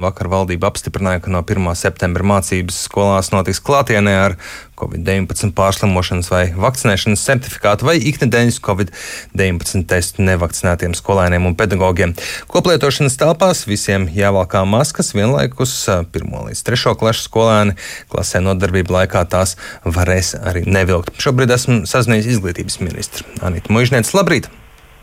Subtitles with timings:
[0.00, 1.66] Vakar valdība apstiprināja, ka no 1.
[1.76, 4.36] septembra mācības skolās notiks klātienē ar
[4.80, 12.14] Covid-19 pārslimošanas vai vakcinēšanas certifikātu vai iknedēļas Covid-19 testu nevakcinētiem skolēniem un pedagogiem.
[12.48, 16.32] Koplietošanas telpās visiem jāvalkā maskas vienlaikus 1.
[16.48, 16.96] līdz 3.
[17.02, 17.76] klases skolēni
[18.12, 21.20] klasē nodarbību laikā tās varēs arī nevilkt.
[21.20, 24.16] Šobrīd esmu sazinājies izglītības ministru Anita Mužniec.
[24.16, 24.48] Labrīt!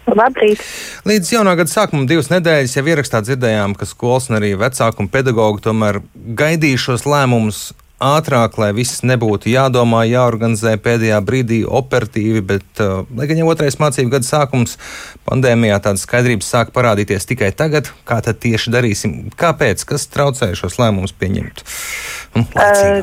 [0.08, 0.62] Labrīt!
[1.08, 5.12] Līdz jaunā gada sākumam divas nedēļas jau ierakstā dzirdējām, ka skolas un arī vecāku un
[5.12, 7.68] pedagoģi tomēr gaidīja šos lēmumus
[8.04, 13.80] ātrāk, lai viss nebūtu jādomā, jāorganizē pēdējā brīdī operatīvi, bet, uh, lai gan jau otrais
[13.82, 14.78] mācību gada sākums
[15.28, 20.78] pandēmijā tāda skaidrības sāk parādīties tikai tagad, kā tad tieši darīsim, kāpēc, kas traucēja šos
[20.82, 21.66] lēmumus pieņemt?
[22.38, 23.02] Uh,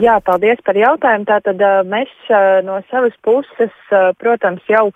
[0.00, 1.28] jā, paldies par jautājumu.
[1.28, 4.88] Tātad uh, mēs uh, no savas puses, uh, protams, jau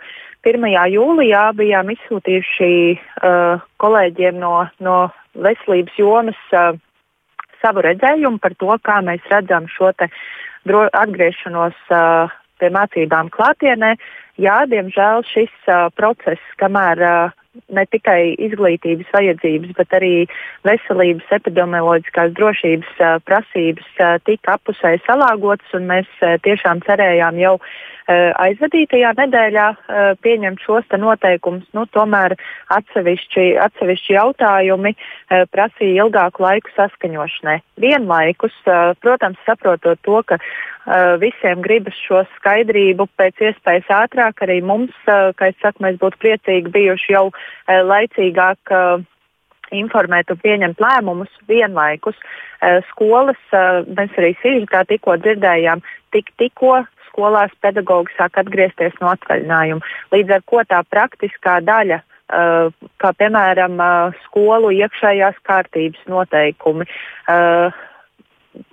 [0.45, 0.65] 1.
[0.93, 4.97] jūlijā bijām izsūtījuši uh, kolēģiem no, no
[5.33, 6.77] veselības jomas uh,
[7.63, 13.95] savu redzējumu par to, kā mēs redzam šo atgriešanos uh, pie mācībām klātienē.
[14.41, 17.44] Jā, diemžēl šis uh, process, kamēr uh,
[17.75, 20.13] ne tikai izglītības vajadzības, bet arī
[20.67, 23.89] veselības, epidemioloģiskās drošības prasības
[24.29, 26.11] tika apusēji salāgotas, un mēs
[26.47, 27.57] tiešām cerējām jau
[28.45, 29.69] aizvadītajā nedēļā
[30.21, 31.65] pieņemt šos noteikumus.
[31.77, 32.35] Nu, tomēr
[32.75, 34.93] atsevišķi, atsevišķi jautājumi
[35.55, 37.59] prasīja ilgāku laiku saskaņošanai.
[37.81, 38.57] Vienlaikus,
[39.01, 40.39] protams, saprotot to, ka
[41.23, 46.73] visiem gribas šo skaidrību pēc iespējas ātrāk, arī mums, kā es saku, mēs būtu priecīgi
[46.75, 47.27] bijuši jau
[47.69, 48.75] laicīgāk
[49.75, 52.19] informēt un pieņemt lēmumus vienlaikus.
[52.91, 59.95] Skolas, mēs arī sižetā tikko dzirdējām, tik, tikko skolās pedagogi sāk atgriezties no atvaļinājuma.
[60.15, 62.01] Līdz ar to tā praktiskā daļa,
[63.01, 63.81] kā piemēram
[64.25, 66.89] skolu iekšējās kārtības noteikumi,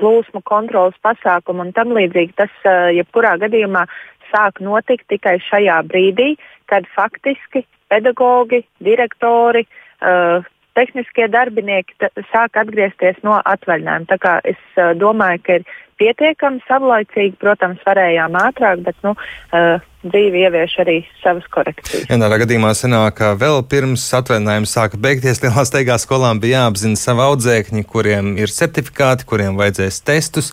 [0.01, 3.85] plūsmu kontrolas pasākumu un tam līdzīgi, tas uh, jebkurā gadījumā
[4.31, 6.36] sāk notikt tikai šajā brīdī,
[6.71, 9.65] kad faktiski pedagogi, direktori,
[10.02, 10.45] uh,
[10.77, 14.08] tehniskie darbinieki sāk atgriezties no atvaļinājuma.
[14.08, 15.67] Tā kā es uh, domāju, ka ir
[16.02, 22.08] pietiekami savlaicīgi, protams, varējām ātrāk, bet nu, uh, dzīve ievieš arī savas korekcijas.
[22.10, 27.26] Vienā gadījumā sanāk, ka vēl pirms atvaļinājuma sāka beigties lielā steigā skolām bija jāapzina savi
[27.28, 30.52] audzēkņi, kuriem ir certifikāti, kuriem vajadzēs testus.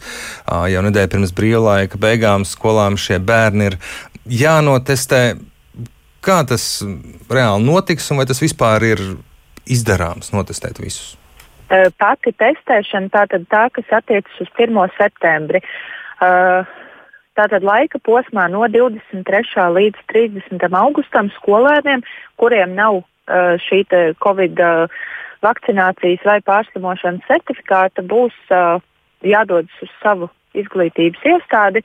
[0.48, 3.78] Jau nedēļa pirms brīvlaika beigām skolām šie bērni ir
[4.28, 5.22] jānotestē.
[6.24, 6.82] Kā tas
[7.30, 9.04] reāli notiks un vai tas vispār ir
[9.70, 11.14] izdarāms notestēt visus?
[11.68, 14.78] Pati testēšana, tātad tā, kas attiecas uz 1.
[14.96, 15.60] septembri.
[17.38, 19.66] Tātad laika posmā no 23.
[19.76, 20.64] līdz 30.
[20.80, 22.02] augustam skolēniem,
[22.40, 23.02] kuriem nav
[23.68, 23.84] šī
[24.24, 24.62] Covid
[25.44, 28.34] vakcinācijas vai pārslimošanas certifikāta, būs
[29.20, 31.84] jādodas uz savu izglītības iestādi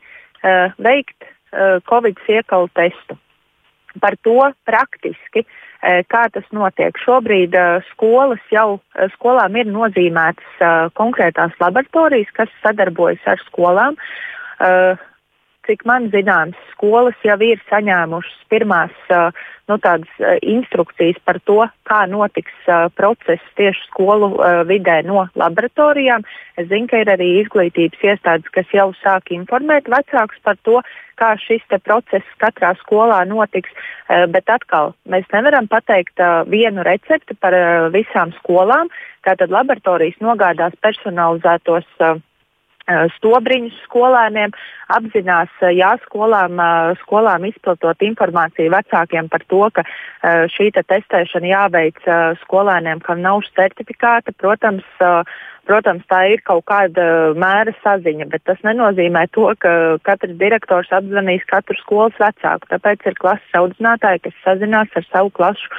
[0.79, 1.27] veikt
[1.91, 3.19] Covid iekalu testu.
[4.01, 5.45] Par to praktiski
[5.83, 6.95] Eh, kā tas notiek.
[7.03, 10.61] Šobrīd eh, skolas jau, eh, skolām ir nozīmētas
[10.95, 13.97] konkrētās laboratorijas, kas sadarbojas ar skolām.
[15.63, 18.95] Cik man zināms, skolas jau ir saņēmušas pirmās
[19.71, 19.77] nu,
[20.41, 24.33] instrukcijas par to, kā notiks process tieši skolu
[24.67, 26.25] vidē no laboratorijām.
[26.59, 30.81] Es zinu, ka ir arī izglītības iestādes, kas jau sāk informēt vecākus par to,
[31.15, 33.71] kā šis process katrā skolā notiks.
[34.35, 36.19] Bet atkal, mēs nevaram pateikt
[36.51, 37.55] vienu recepti par
[37.95, 38.91] visām skolām.
[39.23, 41.87] Tātad laboratorijas nogādās personalizētos
[43.17, 44.51] stobriņus skolēniem,
[44.91, 46.59] apzinās, jā, skolām,
[47.03, 49.85] skolām izplatot informāciju vecākiem par to, ka
[50.51, 52.03] šī te testēšana jāveic
[52.43, 54.35] skolēniem, kam nav certifikāta.
[54.35, 54.83] Protams,
[55.63, 57.03] Protams, tā ir kaut kāda
[57.39, 62.67] mēra saziņa, bet tas nenozīmē to, ka katrs direktors apzvanīs katru skolas vecāku.
[62.67, 65.69] Tāpēc ir klases audzinātāji, kas sazinās ar savu klašu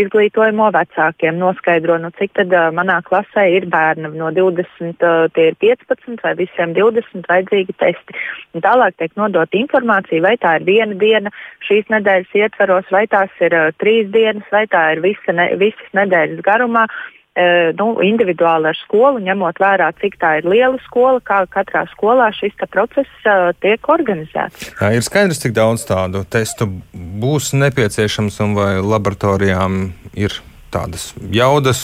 [0.00, 4.14] izglītojamo vecākiem, noskaidro, nu, cik tad uh, manā klasē ir bērni.
[4.16, 8.16] No 20 uh, tie ir 15 vai visiem 20 vajadzīgi testi.
[8.56, 11.34] Un tālāk tiek nodot informācija, vai tā ir viena diena
[11.68, 16.00] šīs nedēļas ietveros, vai tās ir uh, trīs dienas, vai tā ir visa ne, visas
[16.00, 16.88] nedēļas garumā.
[17.34, 22.28] E, nu, individuāli ar skolu, ņemot vērā, cik tā ir liela skola, kā katrā skolā
[22.36, 24.68] šis process uh, tiek organizēts.
[24.78, 30.38] Jā, ir skaidrs, cik daudz tādu testu būs nepieciešams un vai laboratorijām ir
[30.74, 31.80] tādas jaudas,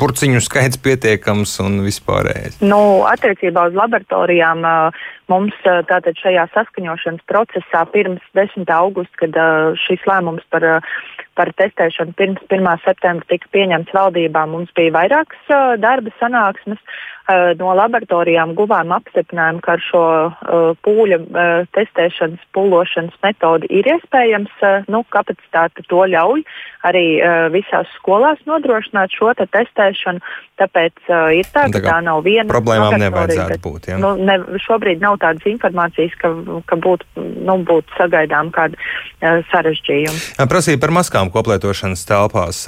[0.00, 2.60] burciņu skaits pietiekams un vispārējais?
[2.64, 4.64] Nu, attiecībā uz laboratorijām
[5.32, 5.56] mums
[5.90, 8.64] tātad šajā saskaņošanas procesā pirms 10.
[8.72, 9.38] augusta, kad
[9.86, 10.64] šis lēmums par
[11.36, 12.64] par testēšanu pirms 1.
[12.84, 14.46] septembra tika pieņemts valdībā.
[14.48, 15.52] Mums bija vairākas
[15.82, 16.80] darba sanāksmes.
[17.26, 23.88] Uh, no laboratorijām guvām apstiprinājumu, ka ar šo uh, pūļa uh, testēšanas, pūlošanas metodi ir
[23.96, 24.52] iespējams,
[24.94, 26.44] nu, kapacitāte to ļauj
[26.86, 27.04] arī
[27.50, 30.22] visās skolās nodrošināt šo te testēšanu.
[30.56, 32.86] Tāpēc ir tā, ka tā, tā nav viena problēma.
[32.86, 33.88] Problēmām nevajadzētu būt.
[33.90, 33.96] Ja?
[34.00, 36.30] Nu, ne, šobrīd nav tādas informācijas, ka,
[36.70, 40.22] ka būtu nu, būt sagaidām kādi uh, sarežģījumi.
[40.48, 42.62] Prasīja par maskām koplietošanas telpās.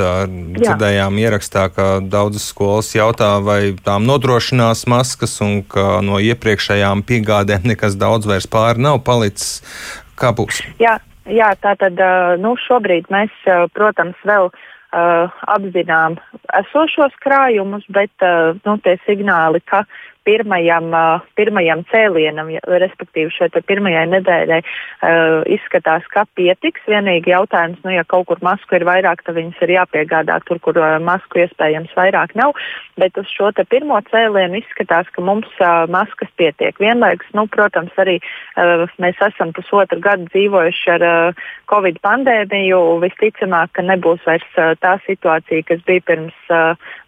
[0.59, 4.05] Dzirdējām ierakstā, ka daudzas skolas jautā, vai tām
[4.49, 9.63] nodrošinās maskas un ka no iepriekšējām piegādēm nekas daudz vairs pāri nav palicis.
[10.17, 10.63] Kā būs?
[10.81, 11.99] Jā, jā tā tad
[12.41, 13.31] nu, šobrīd mēs,
[13.75, 16.19] protams, vēl uh, apzinām
[16.59, 19.85] esošos krājumus, bet uh, nu, tie signāli, ka
[20.29, 20.93] pirmajam,
[21.39, 22.51] pirmajam cēlienam,
[22.83, 24.61] respektīvi šai pirmajai nedēļai,
[25.57, 26.85] izskatās, ka pietiks.
[26.89, 30.79] Vienīgi jautājums, nu, ja kaut kur masku ir vairāk, tad viņas ir jāpiegādā tur, kur
[31.05, 32.57] masku iespējams vairāk nav.
[33.01, 35.49] Bet uz šo pirmo cēlienu izskatās, ka mums
[35.93, 36.77] maskas pietiek.
[36.83, 38.19] Vienlaikus, nu, protams, arī
[39.01, 41.07] mēs esam pusotru gadu dzīvojuši ar
[41.71, 42.83] Covid pandēmiju.
[43.05, 46.53] Visticamāk, ka nebūs vairs tā situācija, kas bija pirms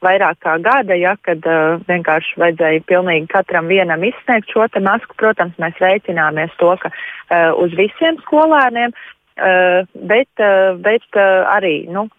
[0.04, 1.44] vairāk kā gada, ja, kad
[1.90, 5.14] vienkārši vajadzēja pilnīgi pilnīgi katram vienam izsniegt šo masku.
[5.18, 8.94] Protams, mēs rēķināmies to, ka uh, uz visiem skolēniem
[9.40, 12.10] Uh, bet, uh, bet uh, arī nu,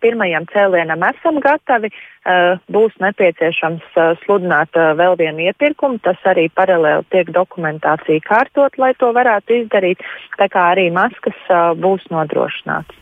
[0.00, 1.90] pirmajam cēlienam esam gatavi.
[2.20, 3.94] Būs nepieciešams
[4.24, 6.02] sludināt vēl vienu iepirkumu.
[6.04, 10.04] Tas arī paralēli tiek dokumentācija kārtot, lai to varētu izdarīt.
[10.36, 11.38] Tā kā arī maskas
[11.80, 13.00] būs nodrošināts.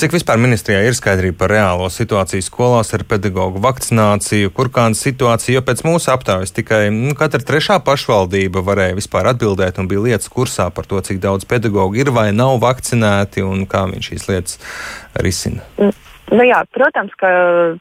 [0.00, 5.58] Cik vispār ministrijā ir skaidrība par reālo situāciju skolās ar pedagoģu vakcināciju, kur kāda situācija,
[5.58, 10.32] jo pēc mūsu aptaujas tikai nu, katra trešā pašvaldība varēja vispār atbildēt un bija lietas
[10.32, 14.62] kursā par to, cik daudz pedagoģu ir vai nav vakcinēti un kā viņš šīs lietas
[15.20, 15.66] risina.
[15.76, 16.09] Mm.
[16.30, 17.28] Nu jā, protams, ka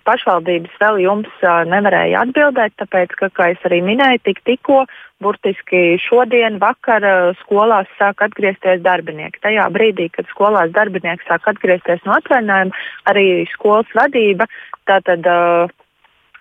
[0.10, 4.80] pašvaldības vēl jums nevarēja atbildēt, tāpēc, ka, kā es arī minēju, tik tikko,
[5.22, 7.06] burtiski šodien, vakar
[7.44, 9.42] skolās sāk atgriezties darbinieki.
[9.44, 12.82] Tajā brīdī, kad skolās darbinieki sāk atgriezties no atvaļinājuma,
[13.12, 14.50] arī skolas vadība
[14.90, 15.70] tātad uh,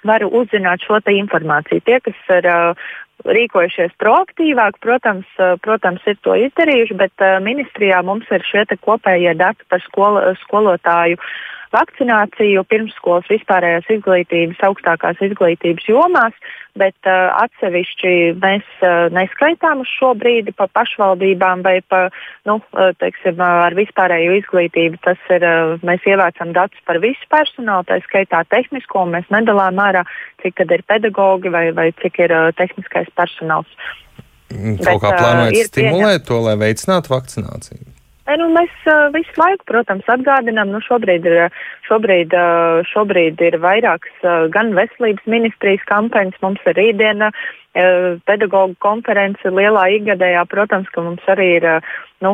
[0.08, 1.84] var uzzināt šo informāciju.
[1.84, 2.88] Tie, kas ir uh,
[3.28, 5.28] rīkojušies proaktīvāk, protams,
[5.60, 11.20] protams, ir to izdarījuši, bet ministrijā mums ir šie kopējie dati par skolo, skolotāju
[11.75, 16.37] vakcināciju pirmsskolas vispārējās izglītības, augstākās izglītības jomās,
[16.79, 22.06] bet uh, atsevišķi mēs uh, neskaitām uz šo brīdi pa pašvaldībām vai pa,
[22.49, 25.00] nu, uh, teiksim, uh, ar vispārējo izglītību.
[25.05, 29.82] Tas ir, uh, mēs ievācam datus par visu personālu, tā skaitā tehnisko, un mēs nedalām
[29.82, 30.06] ārā,
[30.44, 33.70] cik tad ir pedagogi vai, vai cik ir uh, tehniskais personāls.
[34.49, 36.29] Kaut kā plānojat uh, stimulēt pieņem...
[36.31, 37.98] to, lai veicinātu vakcināciju?
[38.29, 41.55] Nu, mēs uh, visu laiku, protams, atgādinām, nu, šobrīd, ir,
[41.89, 47.33] šobrīd, uh, šobrīd ir vairākas uh, gan veselības ministrijas kampaņas, mums ir rītdiena
[48.27, 50.41] pedagoģu konference lielā ikgadējā.
[50.51, 51.67] Protams, ka mums arī ir
[52.25, 52.33] nu,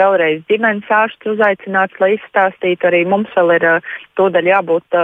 [0.00, 2.88] vēlreiz ģimenes ārsts uzaicināts, lai izstāstītu.
[2.88, 3.66] Arī mums vēl ir
[4.16, 4.98] tūdaļ jābūt.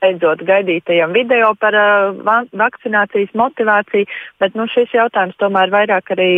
[0.00, 1.76] Beidzot gaidītajam video par
[2.62, 4.08] vakcinācijas motivāciju,
[4.40, 6.30] bet nu, šis jautājums tomēr vairāk arī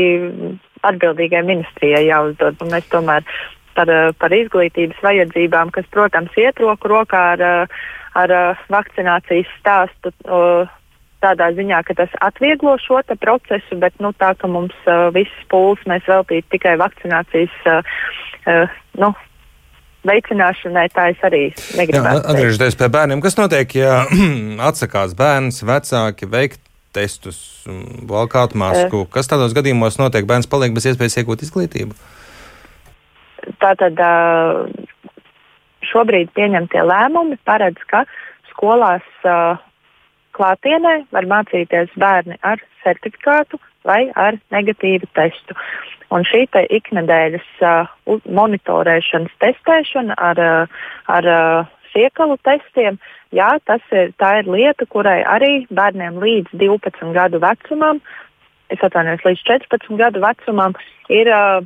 [0.91, 2.63] atbildīgai ministrijai jāuzdod.
[2.71, 3.27] Mēs tomēr
[3.75, 7.67] par, eh, par izglītības vajadzībām, kas, protams, iet roku rokā ar, eh,
[8.15, 10.15] ar eh, vakcinācijas stāstu.
[11.25, 15.81] Tādā ziņā, ka tas atvieglo šo procesu, bet nu, tā, ka mums uh, visas pūles
[15.89, 17.81] mēs veltītu tikai vakcinācijas uh,
[18.45, 18.69] uh,
[19.01, 19.09] nu,
[20.05, 21.43] veicināšanai, tā es arī
[21.79, 22.29] negribētu.
[22.29, 24.03] Atgriežoties pie bērniem, kas notiek, ja
[24.69, 26.61] atsakās bērns, vecāki veikt
[26.95, 27.39] testus,
[28.11, 29.05] valkāt masku.
[29.05, 30.27] Uh, Kas tādos gadījumos notiek?
[30.29, 31.97] Bērns paliek bez iespējas iegūt izglītību?
[33.61, 34.01] Tātad
[35.85, 38.05] šobrīd pieņemtie lēmumi paredz, ka
[38.53, 39.05] skolās
[40.35, 45.57] klātienē var mācīties bērni ar certifikātu vai ar negatīvu testu.
[46.15, 46.45] Un šī
[46.79, 47.93] iknedēļas uh,
[48.39, 50.41] monitorēšanas testēšana ar,
[51.11, 51.31] ar
[51.95, 53.51] siekalu testiem uh, jā,
[53.93, 58.01] ir, ir lieta, kurai arī bērniem līdz 12 gadu vecumam,
[58.73, 60.77] es atvainojos, līdz 14 gadu vecumam,
[61.13, 61.61] ir uh,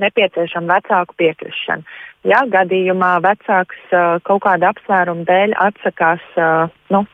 [0.00, 1.84] nepieciešama vecāku piekrišana.
[2.24, 7.04] Ja gadījumā vecāks uh, kaut kāda apsvēruma dēļ atsakās, uh, nu,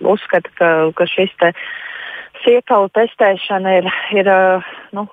[0.00, 1.52] uzskata, ka, ka šis te
[2.44, 5.08] siekalu testēšana ir, ir uh, nu,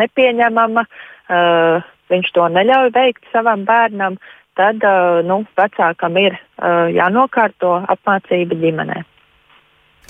[0.00, 4.16] nepieņemama, uh, viņš to neļauj veikt savam bērnam,
[4.58, 4.84] tad
[5.28, 6.36] nu, vecākam ir
[6.96, 9.02] jānokārto apmācība ģimenē.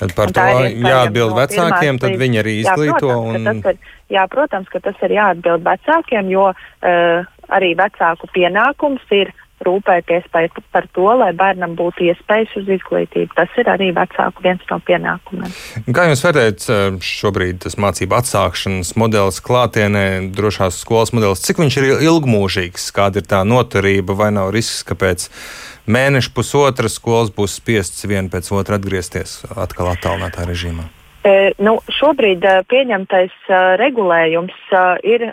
[0.02, 3.10] Tad par to jāatbild no vecākiem, tad viņi arī izglīto.
[3.12, 3.70] Jā, protams, un...
[3.70, 9.30] ir, jā, protams, ka tas ir jāatbild vecākiem, jo uh, arī vecāku pienākums ir
[9.66, 13.32] rūpēties par, par to, lai bērnam būtu iespējas uz izglītību.
[13.36, 15.56] Tas ir arī vecāku viens no pienākumiem.
[15.94, 21.78] Kā jūs vērtējat eh, šobrīd tas mācību atsākšanas modelis klātienē, drošās skolas modelis, cik viņš
[21.80, 25.28] ir ilgmūžīgs, kāda ir tā noturība, vai nav risks, ka pēc
[25.90, 30.88] mēneša pusotra skolas būs spiests viena pēc otra atgriezties atkal attālinātā režīmā?
[31.22, 33.34] E, nu, šobrīd uh, pieņemtais
[33.78, 34.74] regulējums
[35.06, 35.28] ir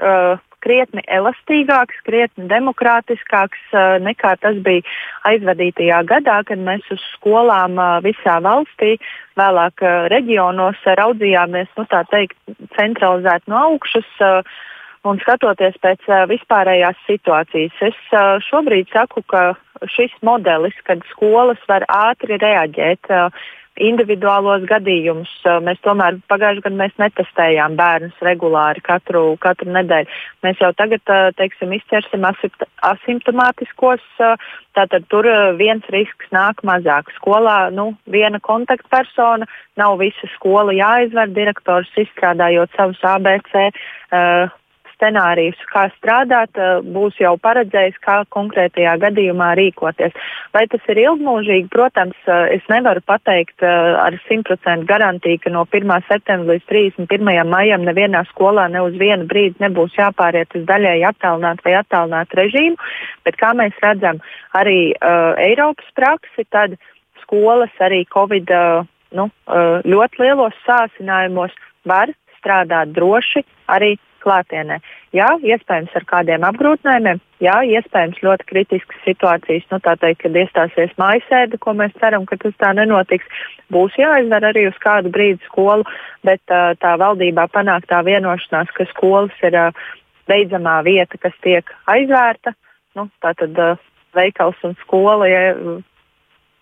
[0.63, 4.86] krietni elastīgāks, krietni demokrātiskāks uh, nekā tas bija
[5.30, 8.98] aizvadītajā gadā, kad mēs uz skolām uh, visā valstī,
[9.39, 12.38] vēlāk uh, reģionos raudzījāmies, nu teikt,
[12.78, 14.10] centralizēt no augšas.
[15.08, 18.00] Un skatoties pēc vispārējās situācijas, es
[18.50, 19.54] šobrīd saku, ka
[19.88, 23.08] šis modelis, kad skolas var ātri reaģēt,
[23.79, 25.31] individuālos gadījumus.
[25.65, 30.12] Mēs tomēr pagājušajā gadā mēs netestējām bērnus regulāri katru, katru nedēļu.
[30.45, 31.03] Mēs jau tagad
[31.39, 32.27] teiksim, izķersim
[32.91, 34.05] asimptomātiskos,
[34.77, 35.27] tātad tur
[35.59, 37.12] viens risks nāk mazāk.
[37.17, 43.69] Skolā nu, viena kontaktpersona, nav visa skola jāizver, direktors izstrādājot savus ABC.
[44.09, 44.50] Uh,
[45.00, 50.13] scenārijus, kā strādāt, eh, būs jau paredzējis, kā konkrētajā gadījumā rīkoties.
[50.53, 51.70] Vai tas ir ilgmūžīgi?
[51.70, 56.03] Protams, eh, es nevaru pateikt eh, ar 100% garantiju, ka no 1.
[56.08, 57.48] septembra līdz 31.
[57.48, 62.77] maijam nevienā skolā ne uz vienu brīdi nebūs jāpāriet uz daļēji attālināt vai attālināt režīmu,
[63.24, 64.20] bet kā mēs redzam
[64.53, 66.75] arī uh, Eiropas praksi, tad
[67.22, 71.53] skolas arī Covid uh, nu, uh, ļoti lielos sāsinājumos
[71.86, 74.80] var strādāt droši arī klātienē.
[75.16, 80.96] Jā, iespējams ar kādiem apgrūtinājumiem, jā, iespējams ļoti kritiskas situācijas, nu tā teikt, kad iestāsies
[81.02, 83.28] mājasēde, ko mēs ceram, ka tas tā nenotiks,
[83.74, 85.88] būs jāizver arī uz kādu brīdi skolu,
[86.28, 89.86] bet uh, tā valdībā panāktā vienošanās, ka skolas ir uh,
[90.30, 92.54] beidzamā vieta, kas tiek aizvērta,
[93.00, 93.80] nu, tātad uh,
[94.18, 95.46] veikals un skola, ja,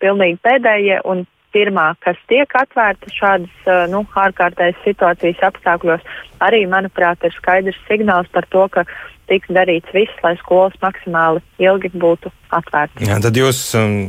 [0.02, 6.04] pilnīgi pēdējie, un pirmā, kas tiek atvērta šādas nu, ārkārtējas situācijas apstākļos,
[6.44, 8.84] arī, manuprāt, ir skaidrs signāls par to, ka
[9.28, 13.04] tiks darīts viss, lai skolas maksimāli ilgi būtu atvērtas.
[13.04, 13.60] Jā, tad jūs,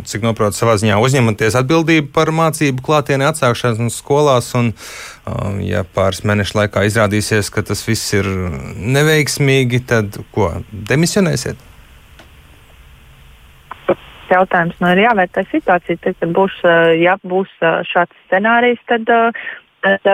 [0.07, 4.71] cik noprotu, savā ziņā uzņematies atbildību par mācību klātienē atsākšanu skolās, un,
[5.65, 8.29] ja pāris mēnešu laikā izrādīsies, ka tas viss ir
[8.79, 11.68] neveiksmīgi, tad ko, demisionēsiet?
[14.31, 16.01] Jautājums nu, ir jāvērtē situācija.
[16.03, 16.59] Tad, kad būs,
[16.99, 17.51] ja būs
[17.89, 19.09] šāds scenārijs, tad,
[19.85, 20.07] tad,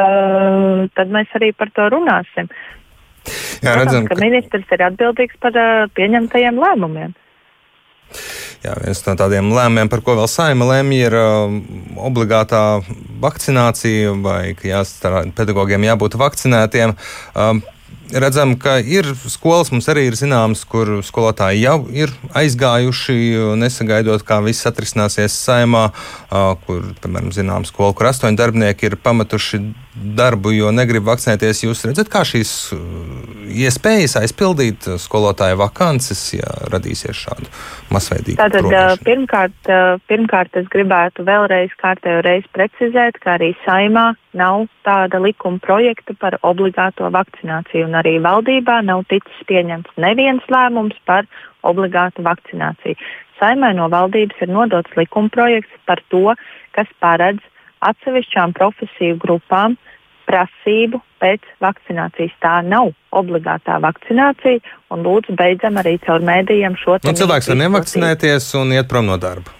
[0.95, 2.50] tad mēs arī par to runāsim.
[3.63, 5.55] Jā, redzam, Protams, ka ministrs ir atbildīgs par
[5.98, 7.15] pieņemtajiem lēmumiem.
[8.65, 11.53] Jā, viens no tādiem lēmumiem, par ko vēl saima lēma, ir uh,
[12.07, 12.62] obligātā
[13.22, 16.95] vakcinācija vai ka jāstrādā pedagogiem jābūt vakcinētiem.
[17.34, 17.60] Uh,
[18.11, 23.17] redzam, ka ir skolas, mums arī ir zināmas, kur skolotāji jau ir aizgājuši,
[23.59, 25.87] nesagaidot, kā viss atrisināsies saimā,
[26.65, 29.61] kur, piemēram, zināms, skola, kur astoņi darbinieki ir pametuši
[29.95, 31.65] darbu, jo negrib vakcinēties.
[31.65, 32.51] Jūs redzat, kā šīs
[33.45, 37.49] iespējas aizpildīt skolotāju vakances, ja radīsies šādu
[37.93, 39.71] masveidīgu Tātad, pirmkārt,
[40.09, 46.39] pirmkārt, es gribētu vēlreiz kārtējo reizi precizēt, ka arī saimā nav tāda likuma projekta par
[46.43, 51.29] obligāto vakcināciju, un arī valdībā nav ticis pieņemts neviens lēmums par
[51.65, 52.97] obligātu vakcināciju.
[53.39, 56.31] Saimai no valdības ir nodots likuma projekts par to,
[56.75, 57.43] kas paredz
[57.85, 59.75] atsevišķām profesiju grupām
[60.29, 62.34] prasību pēc vakcinācijas.
[62.44, 64.63] Tā nav obligātā vakcinācija,
[64.94, 67.10] un lūdzu beidzam arī caur mēdījiem šo te.
[67.10, 69.53] Nu, cilvēks var nevakcinēties un iet prom no darba.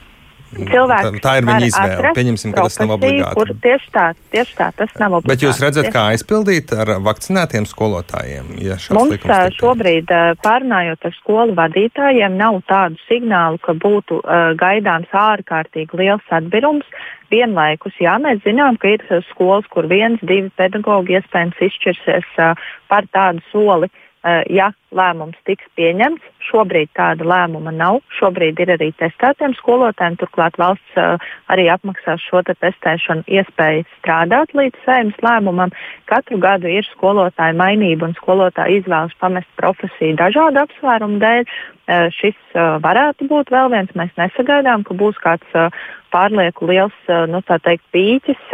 [0.56, 2.12] Cilvēks tā, tā ir viņa izvēle.
[2.16, 3.36] Pieņemsim, ka tas nav obligāti.
[3.40, 5.32] Kur, tieši tā, tieši tā, tas nav obligāti.
[5.34, 8.54] Bet jūs redzat, kā aizpildīt ar vakcinētiem skolotājiem?
[8.64, 9.28] Ja Mums
[9.60, 10.14] šobrīd,
[10.46, 16.88] pārunājot ar skolu vadītājiem, nav tādu signālu, ka būtu uh, gaidāms ārkārtīgi liels atbirums.
[17.34, 23.10] Vienlaikus, jā, mēs zinām, ka ir skolas, kur viens, divi pedagogi iespējams izšķirsies uh, par
[23.12, 23.90] tādu soli.
[23.90, 24.05] Uh,
[24.50, 26.24] ja lēmums tiks pieņemts.
[26.48, 28.00] Šobrīd tāda lēmuma nav.
[28.18, 30.18] Šobrīd ir arī testētiem skolotājiem.
[30.22, 35.74] Turklāt valsts uh, arī apmaksās šo te testēšanu iespēju strādāt līdz saimnes lēmumam.
[36.10, 41.46] Katru gadu ir skolotāja mainība un skolotāja izvēlas pamest profesiju dažādu apsvērumu dēļ.
[41.86, 43.94] Uh, šis varētu būt vēl viens.
[44.00, 45.78] Mēs nesagaidām, ka būs kāds
[46.14, 48.54] pārlieku liels nu, teikt, pīķis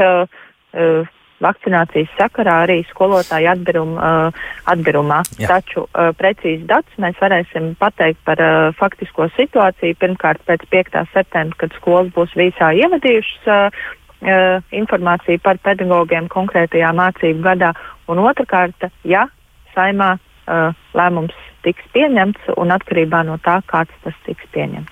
[1.44, 5.22] vakcinācijas sakarā arī skolotāju atbirum, uh, atbirumā.
[5.40, 5.50] Jā.
[5.56, 11.02] Taču uh, precīzi datus mēs varēsim pateikt par uh, faktisko situāciju pirmkārt pēc 5.
[11.14, 13.84] septembra, kad skolas būs visā ievadījušas uh,
[14.22, 17.74] uh, informāciju par pedagogiem konkrētajā mācību gadā,
[18.12, 19.28] un otrkārt, ja
[19.76, 24.90] saimā uh, lēmums tiks pieņemts un atkarībā no tā, kāds tas tiks pieņemts.